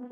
All 0.00 0.06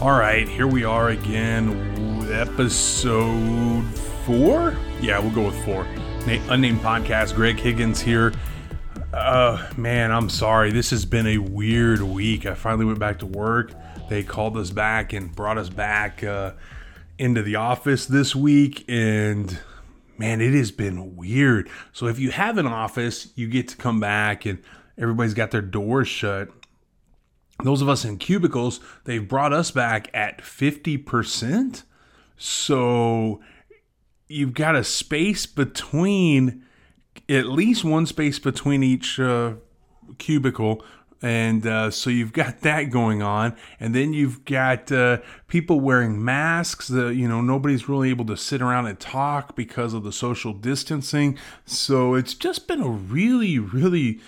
right, 0.00 0.48
here 0.48 0.66
we 0.66 0.84
are 0.84 1.10
again, 1.10 2.26
episode 2.32 3.84
four. 4.24 4.78
Yeah, 5.02 5.18
we'll 5.18 5.30
go 5.32 5.44
with 5.44 5.62
four. 5.66 5.84
Na- 6.26 6.40
Unnamed 6.48 6.80
podcast. 6.80 7.34
Greg 7.34 7.60
Higgins 7.60 8.00
here. 8.00 8.32
Uh, 9.12 9.70
man, 9.76 10.10
I'm 10.10 10.30
sorry. 10.30 10.72
This 10.72 10.88
has 10.88 11.04
been 11.04 11.26
a 11.26 11.36
weird 11.36 12.00
week. 12.00 12.46
I 12.46 12.54
finally 12.54 12.86
went 12.86 12.98
back 12.98 13.18
to 13.18 13.26
work. 13.26 13.72
They 14.08 14.22
called 14.22 14.56
us 14.56 14.70
back 14.70 15.12
and 15.12 15.36
brought 15.36 15.58
us 15.58 15.68
back 15.68 16.24
uh, 16.24 16.52
into 17.18 17.42
the 17.42 17.56
office 17.56 18.06
this 18.06 18.34
week, 18.34 18.86
and 18.88 19.58
man, 20.18 20.40
it 20.40 20.54
has 20.54 20.70
been 20.70 21.16
weird. 21.16 21.68
So 21.92 22.06
if 22.06 22.18
you 22.18 22.30
have 22.30 22.58
an 22.58 22.66
office, 22.66 23.32
you 23.34 23.48
get 23.48 23.68
to 23.68 23.76
come 23.76 24.00
back 24.00 24.44
and 24.46 24.62
everybody's 24.96 25.34
got 25.34 25.50
their 25.50 25.62
doors 25.62 26.08
shut 26.08 26.50
those 27.64 27.82
of 27.82 27.88
us 27.88 28.04
in 28.04 28.18
cubicles, 28.18 28.80
they've 29.04 29.26
brought 29.26 29.52
us 29.52 29.70
back 29.70 30.08
at 30.14 30.38
50%. 30.38 31.82
So 32.36 33.40
you've 34.28 34.54
got 34.54 34.76
a 34.76 34.84
space 34.84 35.46
between, 35.46 36.64
at 37.28 37.46
least 37.46 37.84
one 37.84 38.06
space 38.06 38.38
between 38.38 38.82
each 38.82 39.18
uh, 39.18 39.54
cubicle. 40.18 40.84
And 41.20 41.66
uh, 41.66 41.90
so 41.90 42.10
you've 42.10 42.32
got 42.32 42.60
that 42.62 42.84
going 42.90 43.22
on, 43.22 43.56
and 43.80 43.94
then 43.94 44.12
you've 44.12 44.44
got 44.44 44.90
uh, 44.92 45.18
people 45.48 45.80
wearing 45.80 46.24
masks. 46.24 46.90
You 46.90 47.28
know 47.28 47.40
nobody's 47.40 47.88
really 47.88 48.10
able 48.10 48.26
to 48.26 48.36
sit 48.36 48.62
around 48.62 48.86
and 48.86 48.98
talk 48.98 49.56
because 49.56 49.94
of 49.94 50.04
the 50.04 50.12
social 50.12 50.52
distancing. 50.52 51.38
So 51.64 52.14
it's 52.14 52.34
just 52.34 52.68
been 52.68 52.80
a 52.80 52.88
really, 52.88 53.58
really 53.58 54.20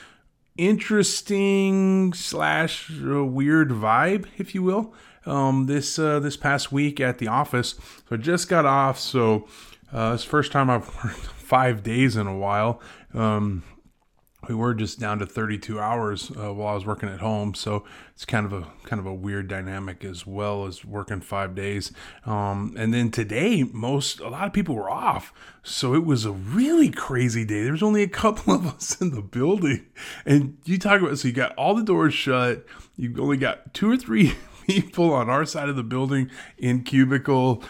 interesting 0.56 2.12
slash 2.12 2.90
uh, 3.02 3.24
weird 3.24 3.70
vibe, 3.70 4.26
if 4.36 4.54
you 4.54 4.62
will. 4.62 4.92
Um, 5.26 5.66
this 5.66 5.98
uh, 5.98 6.18
this 6.18 6.36
past 6.36 6.72
week 6.72 6.98
at 6.98 7.18
the 7.18 7.28
office, 7.28 7.74
so 8.08 8.16
I 8.16 8.16
just 8.16 8.48
got 8.48 8.64
off. 8.64 8.98
So 8.98 9.46
uh, 9.92 10.12
it's 10.14 10.24
first 10.24 10.50
time 10.50 10.70
I've 10.70 10.86
worked 11.04 11.18
five 11.18 11.82
days 11.82 12.16
in 12.16 12.26
a 12.26 12.36
while. 12.36 12.80
Um, 13.12 13.62
we 14.50 14.56
were 14.56 14.74
just 14.74 14.98
down 14.98 15.20
to 15.20 15.26
32 15.26 15.78
hours 15.78 16.32
uh, 16.32 16.52
while 16.52 16.72
I 16.72 16.74
was 16.74 16.84
working 16.84 17.08
at 17.08 17.20
home, 17.20 17.54
so 17.54 17.84
it's 18.12 18.24
kind 18.24 18.44
of 18.44 18.52
a 18.52 18.66
kind 18.82 18.98
of 18.98 19.06
a 19.06 19.14
weird 19.14 19.46
dynamic 19.46 20.04
as 20.04 20.26
well 20.26 20.66
as 20.66 20.84
working 20.84 21.20
five 21.20 21.54
days. 21.54 21.92
Um, 22.26 22.74
and 22.76 22.92
then 22.92 23.12
today, 23.12 23.62
most 23.62 24.18
a 24.18 24.28
lot 24.28 24.48
of 24.48 24.52
people 24.52 24.74
were 24.74 24.90
off, 24.90 25.32
so 25.62 25.94
it 25.94 26.04
was 26.04 26.24
a 26.24 26.32
really 26.32 26.90
crazy 26.90 27.44
day. 27.44 27.62
There 27.62 27.70
was 27.70 27.82
only 27.82 28.02
a 28.02 28.08
couple 28.08 28.52
of 28.52 28.66
us 28.66 29.00
in 29.00 29.12
the 29.14 29.22
building, 29.22 29.86
and 30.26 30.58
you 30.64 30.78
talk 30.78 31.00
about 31.00 31.16
so 31.18 31.28
you 31.28 31.34
got 31.34 31.54
all 31.54 31.76
the 31.76 31.84
doors 31.84 32.12
shut. 32.12 32.66
You 32.96 33.14
only 33.20 33.36
got 33.36 33.72
two 33.72 33.88
or 33.88 33.96
three 33.96 34.34
people 34.66 35.12
on 35.12 35.28
our 35.28 35.44
side 35.44 35.68
of 35.68 35.76
the 35.76 35.82
building 35.82 36.30
in 36.58 36.82
cubicle 36.82 37.62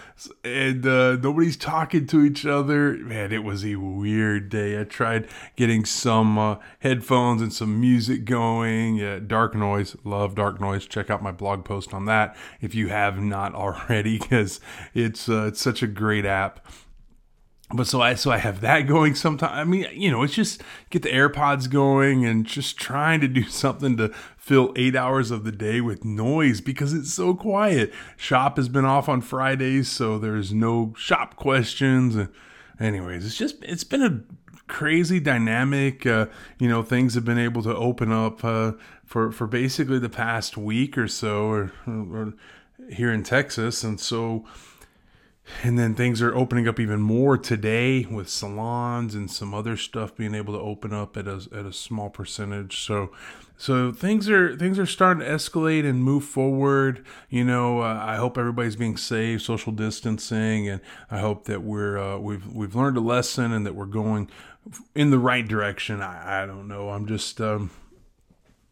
and 0.45 0.87
uh, 0.87 1.17
nobody's 1.17 1.57
talking 1.57 2.07
to 2.07 2.23
each 2.23 2.45
other. 2.45 2.95
Man 2.95 3.33
it 3.33 3.45
was 3.45 3.65
a 3.65 3.77
weird 3.77 4.49
day. 4.49 4.81
I 4.81 4.85
tried 4.85 5.29
getting 5.57 5.85
some 5.85 6.39
uh, 6.39 6.57
headphones 6.81 7.43
and 7.43 7.53
some 7.53 7.81
music 7.81 8.25
going. 8.25 9.27
Dark 9.27 9.55
noise. 9.55 9.97
Love 10.05 10.35
dark 10.35 10.61
noise. 10.61 10.87
Check 10.87 11.11
out 11.11 11.23
my 11.23 11.33
blog 11.33 11.65
post 11.65 11.95
on 11.95 12.05
that 12.07 12.37
if 12.61 12.75
you 12.75 12.89
have 12.89 13.19
not 13.21 13.55
already 13.61 14.19
because 14.19 14.61
it's 14.95 15.29
uh, 15.29 15.47
it's 15.47 15.61
such 15.61 15.83
a 15.83 15.87
great 15.87 16.25
app 16.25 16.67
but 17.73 17.87
so 17.87 18.01
I 18.01 18.15
so 18.15 18.31
I 18.31 18.39
have 18.39 18.61
that 18.63 18.83
going 18.83 19.15
sometimes. 19.15 19.53
I 19.53 19.65
mean, 19.65 19.87
you 19.93 20.11
know, 20.11 20.23
it's 20.23 20.35
just 20.35 20.63
get 20.91 21.03
the 21.03 21.11
AirPods 21.11 21.71
going 21.71 22.27
and 22.27 22.45
just 22.45 22.77
trying 22.77 23.21
to 23.21 23.29
do 23.29 23.43
something 23.49 23.97
to 23.97 24.09
fill 24.37 24.73
eight 24.77 24.97
hours 24.97 25.31
of 25.31 25.45
the 25.45 25.53
day 25.53 25.81
with 25.81 26.05
noise 26.05 26.61
because 26.61 26.93
it's 26.93 27.13
so 27.13 27.35
quiet. 27.35 27.93
Shop 28.17 28.57
has 28.57 28.69
been 28.69 28.85
off 28.85 29.09
on 29.09 29.21
Fridays, 29.21 29.89
so 29.89 30.19
there's 30.19 30.53
no 30.53 30.93
shop 30.97 31.37
questions. 31.37 32.29
Anyways, 32.81 33.25
it's 33.25 33.37
just 33.37 33.63
it's 33.63 33.85
been 33.85 34.03
a 34.03 34.21
crazy 34.67 35.21
dynamic. 35.21 36.07
Uh, 36.07 36.27
you 36.59 36.69
know, 36.69 36.83
things 36.83 37.15
have 37.15 37.25
been 37.25 37.39
able 37.39 37.63
to 37.63 37.77
open 37.77 38.11
up 38.11 38.45
uh, 38.45 38.73
for 39.05 39.31
for 39.31 39.47
basically 39.47 39.99
the 39.99 40.09
past 40.09 40.57
week 40.57 40.99
or 40.99 41.07
so, 41.07 41.45
or, 41.47 41.73
or 41.87 42.35
here 42.91 43.13
in 43.13 43.23
Texas, 43.23 43.85
and 43.85 44.01
so 44.01 44.45
and 45.63 45.79
then 45.79 45.95
things 45.95 46.23
are 46.23 46.35
opening 46.35 46.67
up 46.67 46.81
even 46.81 47.01
more 47.01 47.37
today 47.37 48.05
with 48.05 48.29
salons 48.29 49.15
and 49.15 49.31
some 49.31 49.55
other 49.55 49.77
stuff 49.77 50.17
being 50.17 50.35
able 50.35 50.55
to 50.55 50.61
open 50.61 50.93
up 50.93 51.17
at 51.17 51.27
a, 51.27 51.47
at 51.53 51.67
a 51.67 51.73
small 51.73 52.11
percentage. 52.11 52.81
So 52.81 53.11
so 53.57 53.93
things 53.93 54.29
are 54.31 54.57
things 54.57 54.79
are 54.79 54.87
starting 54.87 55.23
to 55.23 55.31
escalate 55.31 55.89
and 55.89 56.03
move 56.03 56.25
forward. 56.25 57.05
You 57.29 57.45
know 57.45 57.81
uh, 57.81 58.03
i 58.03 58.17
hope 58.17 58.39
everybody's 58.39 58.77
being 58.77 58.97
safe 58.97 59.43
social 59.43 59.73
distancing 59.73 60.69
and 60.69 60.81
i 61.11 61.19
hope 61.19 61.45
that 61.45 61.63
we're 61.63 61.99
uh, 61.99 62.19
we've 62.19 62.47
we've 62.47 62.75
learned 62.75 62.97
a 62.97 63.01
lesson 63.01 63.53
and 63.53 63.67
that 63.67 63.75
we're 63.75 63.87
going 63.87 64.31
in 64.95 65.11
the 65.11 65.19
right 65.19 65.47
direction. 65.47 66.01
I, 66.01 66.43
I 66.43 66.47
don't 66.47 66.69
know. 66.69 66.91
I'm 66.91 67.07
just 67.07 67.41
um, 67.41 67.71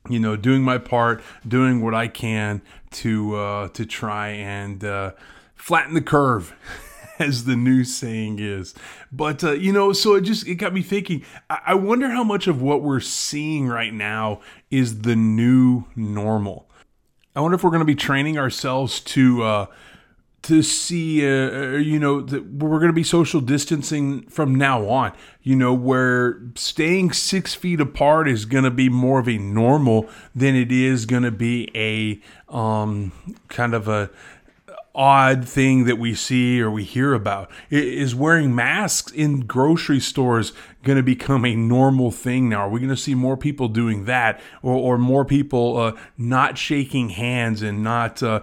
you 0.09 0.19
know 0.19 0.37
doing 0.37 0.63
my 0.63 0.79
part 0.79 1.23
doing 1.47 1.83
what 1.83 1.95
i 1.95 2.09
can 2.09 2.63
to 2.91 3.35
uh, 3.37 3.69
to 3.69 3.85
try 3.85 4.29
and 4.29 4.83
uh, 4.85 5.13
flatten 5.59 5.95
the 5.95 6.01
curve 6.01 6.55
as 7.19 7.45
the 7.45 7.57
new 7.57 7.85
saying 7.85 8.39
is. 8.39 8.75
But 9.13 9.45
uh, 9.45 9.53
you 9.53 9.73
know 9.73 9.93
so 9.93 10.15
it 10.15 10.23
just 10.23 10.47
it 10.47 10.55
got 10.55 10.73
me 10.73 10.83
thinking. 10.83 11.25
I-, 11.51 11.61
I 11.67 11.75
wonder 11.75 12.09
how 12.11 12.25
much 12.25 12.47
of 12.47 12.63
what 12.63 12.83
we're 12.83 13.01
seeing 13.01 13.67
right 13.69 13.93
now 13.93 14.41
is 14.71 15.03
the 15.03 15.17
new 15.17 15.85
normal. 15.95 16.69
I 17.37 17.41
wonder 17.41 17.57
if 17.57 17.63
we're 17.63 17.71
going 17.71 17.81
to 17.81 17.87
be 17.87 17.95
training 17.95 18.39
ourselves 18.39 19.01
to 19.01 19.43
uh 19.43 19.67
to 20.43 20.63
see 20.63 21.27
uh, 21.27 21.51
uh 21.51 21.77
you 21.77 21.99
know 21.99 22.21
that 22.21 22.45
we're 22.47 22.79
going 22.79 22.89
to 22.89 22.93
be 22.93 23.03
social 23.03 23.41
distancing 23.41 24.23
from 24.29 24.55
now 24.55 24.89
on 24.89 25.13
you 25.43 25.57
know 25.57 25.75
where 25.75 26.41
staying 26.55 27.13
six 27.13 27.55
feet 27.55 27.81
apart 27.81 28.29
is 28.29 28.45
going 28.45 28.65
to 28.65 28.71
be 28.71 28.89
more 28.89 29.19
of 29.19 29.29
a 29.29 29.37
normal 29.37 30.09
than 30.35 30.55
it 30.55 30.71
is 30.71 31.07
going 31.07 31.25
to 31.25 31.31
be 31.31 31.71
a 31.75 32.21
um 32.53 33.13
kind 33.49 33.75
of 33.75 33.89
a 33.89 34.11
odd 34.99 35.49
thing 35.49 35.85
that 35.85 35.97
we 35.97 36.13
see 36.13 36.61
or 36.61 36.69
we 36.69 36.83
hear 36.83 37.15
about 37.15 37.49
is 37.71 38.17
wearing 38.17 38.53
masks 38.53 39.13
in 39.13 39.39
grocery 39.43 40.01
stores 40.01 40.53
going 40.83 40.97
to 40.97 41.05
become 41.05 41.45
a 41.45 41.55
normal 41.55 42.11
thing 42.11 42.49
now 42.49 42.63
are 42.63 42.69
we 42.69 42.81
going 42.81 42.91
to 42.91 42.97
see 42.97 43.15
more 43.15 43.37
people 43.37 43.69
doing 43.69 44.07
that 44.07 44.41
or, 44.61 44.75
or 44.75 44.99
more 44.99 45.25
people 45.25 45.77
uh, 45.77 45.93
not 46.17 46.59
shaking 46.59 47.11
hands 47.11 47.63
and 47.63 47.81
not 47.81 48.21
uh, 48.25 48.41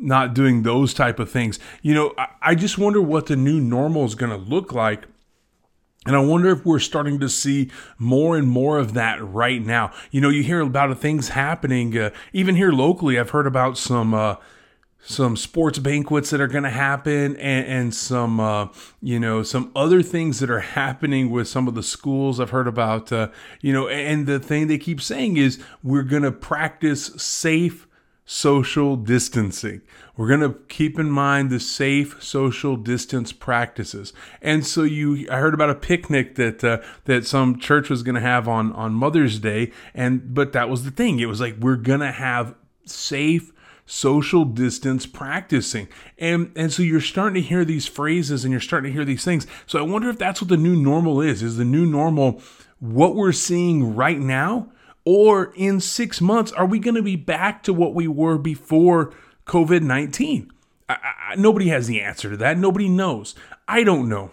not 0.00 0.32
doing 0.32 0.62
those 0.62 0.94
type 0.94 1.18
of 1.18 1.30
things 1.30 1.58
you 1.82 1.94
know 1.94 2.14
I, 2.16 2.28
I 2.40 2.54
just 2.54 2.78
wonder 2.78 3.02
what 3.02 3.26
the 3.26 3.36
new 3.36 3.60
normal 3.60 4.06
is 4.06 4.14
going 4.14 4.32
to 4.32 4.38
look 4.38 4.72
like 4.72 5.04
and 6.06 6.16
I 6.16 6.20
wonder 6.20 6.50
if 6.50 6.64
we're 6.64 6.78
starting 6.78 7.20
to 7.20 7.28
see 7.28 7.70
more 7.98 8.38
and 8.38 8.48
more 8.48 8.78
of 8.78 8.94
that 8.94 9.22
right 9.22 9.60
now. 9.60 9.92
You 10.10 10.22
know, 10.22 10.30
you 10.30 10.42
hear 10.42 10.60
about 10.60 10.96
things 10.98 11.30
happening, 11.30 11.98
uh, 11.98 12.10
even 12.32 12.54
here 12.54 12.72
locally. 12.72 13.18
I've 13.18 13.30
heard 13.30 13.46
about 13.46 13.76
some 13.76 14.14
uh, 14.14 14.36
some 15.00 15.36
sports 15.36 15.78
banquets 15.78 16.30
that 16.30 16.40
are 16.40 16.48
going 16.48 16.64
to 16.64 16.70
happen 16.70 17.36
and, 17.36 17.66
and 17.66 17.94
some 17.94 18.40
uh, 18.40 18.68
you 19.00 19.18
know 19.18 19.42
some 19.42 19.70
other 19.74 20.02
things 20.02 20.40
that 20.40 20.50
are 20.50 20.60
happening 20.60 21.30
with 21.30 21.48
some 21.48 21.68
of 21.68 21.74
the 21.74 21.82
schools 21.82 22.40
i've 22.40 22.50
heard 22.50 22.66
about 22.66 23.12
uh, 23.12 23.28
you 23.60 23.72
know 23.72 23.88
and 23.88 24.26
the 24.26 24.38
thing 24.40 24.66
they 24.66 24.78
keep 24.78 25.00
saying 25.00 25.36
is 25.36 25.62
we're 25.82 26.02
going 26.02 26.22
to 26.22 26.32
practice 26.32 27.06
safe 27.16 27.88
social 28.30 28.94
distancing. 28.94 29.80
We're 30.14 30.28
going 30.28 30.40
to 30.40 30.58
keep 30.68 30.98
in 30.98 31.10
mind 31.10 31.48
the 31.48 31.58
safe 31.58 32.22
social 32.22 32.76
distance 32.76 33.32
practices. 33.32 34.12
And 34.42 34.66
so 34.66 34.82
you 34.82 35.26
i 35.30 35.38
heard 35.38 35.54
about 35.54 35.70
a 35.70 35.74
picnic 35.74 36.34
that 36.34 36.62
uh, 36.62 36.82
that 37.06 37.26
some 37.26 37.58
church 37.58 37.88
was 37.88 38.02
going 38.02 38.16
to 38.16 38.20
have 38.20 38.46
on 38.46 38.72
on 38.74 38.92
mother's 38.92 39.38
day 39.38 39.72
and 39.94 40.34
but 40.34 40.52
that 40.52 40.68
was 40.68 40.84
the 40.84 40.90
thing. 40.90 41.20
It 41.20 41.26
was 41.26 41.40
like 41.40 41.56
we're 41.58 41.76
going 41.76 42.00
to 42.00 42.12
have 42.12 42.54
safe 42.84 43.50
social 43.88 44.44
distance 44.44 45.06
practicing. 45.06 45.88
And 46.18 46.52
and 46.54 46.72
so 46.72 46.82
you're 46.82 47.00
starting 47.00 47.42
to 47.42 47.48
hear 47.48 47.64
these 47.64 47.86
phrases 47.86 48.44
and 48.44 48.52
you're 48.52 48.60
starting 48.60 48.90
to 48.90 48.94
hear 48.94 49.04
these 49.04 49.24
things. 49.24 49.46
So 49.66 49.78
I 49.78 49.82
wonder 49.82 50.10
if 50.10 50.18
that's 50.18 50.40
what 50.40 50.50
the 50.50 50.56
new 50.56 50.76
normal 50.76 51.20
is. 51.20 51.42
Is 51.42 51.56
the 51.56 51.64
new 51.64 51.86
normal 51.86 52.42
what 52.78 53.16
we're 53.16 53.32
seeing 53.32 53.96
right 53.96 54.18
now? 54.18 54.70
Or 55.04 55.54
in 55.56 55.80
six 55.80 56.20
months, 56.20 56.52
are 56.52 56.66
we 56.66 56.78
going 56.78 56.96
to 56.96 57.02
be 57.02 57.16
back 57.16 57.62
to 57.62 57.72
what 57.72 57.94
we 57.94 58.06
were 58.06 58.36
before 58.36 59.14
COVID 59.46 59.82
19? 59.82 60.52
Nobody 61.36 61.68
has 61.68 61.86
the 61.86 62.00
answer 62.00 62.30
to 62.30 62.36
that. 62.36 62.58
Nobody 62.58 62.88
knows. 62.88 63.34
I 63.66 63.84
don't 63.84 64.08
know. 64.08 64.30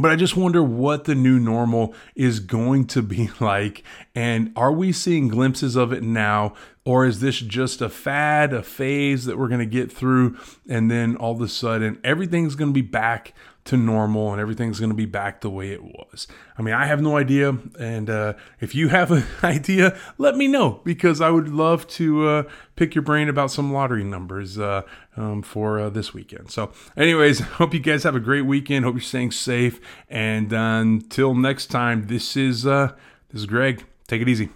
But 0.00 0.12
I 0.12 0.16
just 0.16 0.36
wonder 0.36 0.62
what 0.62 1.04
the 1.04 1.14
new 1.14 1.40
normal 1.40 1.94
is 2.14 2.40
going 2.40 2.86
to 2.88 3.02
be 3.02 3.30
like. 3.40 3.82
And 4.14 4.52
are 4.56 4.72
we 4.72 4.92
seeing 4.92 5.28
glimpses 5.28 5.76
of 5.76 5.92
it 5.92 6.02
now? 6.02 6.54
Or 6.84 7.04
is 7.04 7.20
this 7.20 7.38
just 7.40 7.82
a 7.82 7.88
fad, 7.88 8.52
a 8.52 8.62
phase 8.62 9.26
that 9.26 9.36
we're 9.38 9.48
going 9.48 9.60
to 9.60 9.66
get 9.66 9.92
through? 9.92 10.38
And 10.68 10.90
then 10.90 11.16
all 11.16 11.32
of 11.32 11.40
a 11.40 11.48
sudden, 11.48 11.98
everything's 12.02 12.54
going 12.54 12.70
to 12.70 12.74
be 12.74 12.80
back 12.80 13.34
to 13.64 13.76
normal 13.76 14.32
and 14.32 14.40
everything's 14.40 14.80
going 14.80 14.90
to 14.90 14.96
be 14.96 15.04
back 15.04 15.42
the 15.42 15.50
way 15.50 15.72
it 15.72 15.84
was. 15.84 16.26
I 16.56 16.62
mean, 16.62 16.74
I 16.74 16.86
have 16.86 17.02
no 17.02 17.16
idea. 17.18 17.58
And 17.78 18.08
uh, 18.08 18.34
if 18.60 18.74
you 18.74 18.88
have 18.88 19.10
an 19.10 19.24
idea, 19.42 19.98
let 20.16 20.36
me 20.36 20.48
know 20.48 20.80
because 20.84 21.20
I 21.20 21.30
would 21.30 21.48
love 21.48 21.86
to 21.88 22.26
uh, 22.28 22.42
pick 22.76 22.94
your 22.94 23.02
brain 23.02 23.28
about 23.28 23.50
some 23.50 23.72
lottery 23.72 24.04
numbers 24.04 24.58
uh, 24.58 24.82
um, 25.16 25.42
for 25.42 25.78
uh, 25.78 25.90
this 25.90 26.14
weekend. 26.14 26.50
So, 26.50 26.72
anyways, 26.96 27.40
hope 27.58 27.74
you 27.74 27.80
guys 27.80 28.04
have 28.04 28.16
a 28.16 28.20
great 28.20 28.46
weekend. 28.46 28.84
Hope 28.84 28.94
you're 28.94 29.02
staying 29.02 29.32
safe. 29.32 29.80
And 30.08 30.52
uh, 30.52 30.80
until 30.80 31.34
next 31.34 31.66
time, 31.66 32.06
this 32.06 32.36
is 32.36 32.66
uh, 32.66 32.92
this 33.30 33.42
is 33.42 33.46
Greg. 33.46 33.84
Take 34.06 34.22
it 34.22 34.28
easy. 34.28 34.48